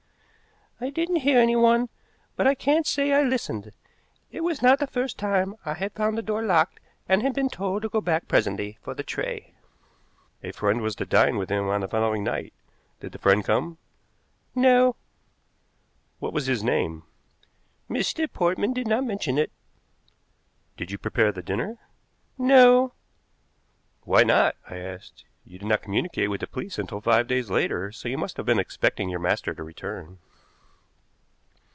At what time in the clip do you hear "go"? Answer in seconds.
7.89-8.01